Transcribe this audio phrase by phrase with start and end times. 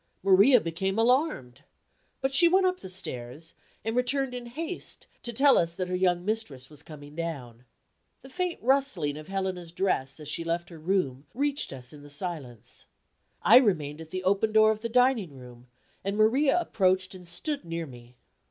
[0.23, 1.61] Maria became alarmed.
[2.21, 3.53] But she went up the stairs,
[3.85, 7.65] and returned in haste to tell us that her young mistress was coming down.
[8.23, 12.09] The faint rustling of Helena's dress as she left her room reached us in the
[12.09, 12.87] silence.
[13.43, 15.67] I remained at the open door of the dining room,
[16.03, 18.15] and Maria approached and stood near me.